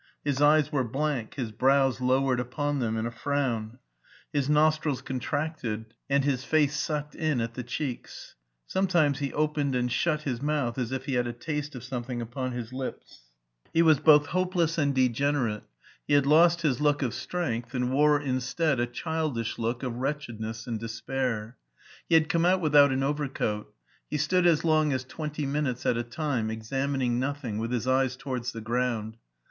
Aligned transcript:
His 0.25 0.41
eyes 0.41 0.71
were 0.71 0.83
blank, 0.83 1.35
his 1.35 1.51
brows 1.51 2.01
lowered 2.01 2.39
upon 2.39 2.79
them 2.79 2.97
in 2.97 3.05
a 3.05 3.11
frown, 3.11 3.77
his 4.33 4.49
nostrils 4.49 4.99
contracted, 4.99 5.93
and 6.09 6.25
his 6.25 6.43
face 6.43 6.75
sucked 6.75 7.13
in 7.13 7.39
at 7.39 7.53
the 7.53 7.61
cheeks. 7.61 8.33
Sometimes 8.65 9.19
he 9.19 9.31
opened 9.31 9.75
and 9.75 9.91
shut 9.91 10.23
his 10.23 10.41
mouth, 10.41 10.79
as 10.79 10.91
if 10.91 11.05
he 11.05 11.13
had 11.13 11.27
a 11.27 11.33
taste 11.33 11.75
of 11.75 11.83
something 11.83 12.19
upon 12.19 12.51
his 12.53 12.73
lips. 12.73 13.29
He 13.73 13.83
was 13.83 13.97
282 13.97 14.09
MARTIN 14.09 14.25
SCHULER 14.25 14.45
both 14.49 14.73
h(^>eless 14.73 14.77
and 14.79 14.83
d^nenerate, 14.95 15.63
he 16.07 16.13
had 16.15 16.25
lost 16.25 16.63
his 16.63 16.81
look 16.81 17.03
of 17.03 17.13
strength, 17.13 17.75
and 17.75 17.93
wore 17.93 18.19
instead 18.19 18.79
a 18.79 18.87
childish 18.87 19.59
look 19.59 19.83
of 19.83 19.97
wretched 19.97 20.39
ness 20.41 20.65
and 20.65 20.79
despair. 20.79 21.57
He 22.09 22.15
had 22.15 22.27
come 22.27 22.43
out 22.45 22.59
without 22.59 22.91
an 22.91 23.03
over 23.03 23.27
coat 23.27 23.71
He 24.09 24.17
stood 24.17 24.47
as 24.47 24.65
long 24.65 24.93
as 24.93 25.03
twenty 25.03 25.45
minutes 25.45 25.85
at 25.85 25.95
a 25.95 26.01
time, 26.01 26.49
examining 26.49 27.19
nothing, 27.19 27.59
with 27.59 27.71
his 27.71 27.87
eyes 27.87 28.15
towards 28.15 28.51
the 28.51 28.61
ground. 28.61 29.17